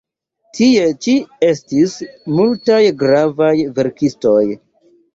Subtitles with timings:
[0.59, 1.13] Tie ĉi
[1.49, 1.95] estis
[2.41, 4.39] multaj gravaj verkistoj.